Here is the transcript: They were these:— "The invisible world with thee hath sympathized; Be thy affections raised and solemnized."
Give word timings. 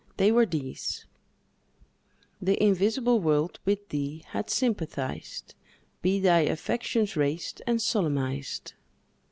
They 0.17 0.31
were 0.31 0.47
these:— 0.47 1.05
"The 2.41 2.59
invisible 2.59 3.19
world 3.19 3.59
with 3.65 3.89
thee 3.89 4.23
hath 4.29 4.49
sympathized; 4.49 5.53
Be 6.01 6.19
thy 6.19 6.39
affections 6.39 7.15
raised 7.15 7.61
and 7.67 7.79
solemnized." 7.79 8.73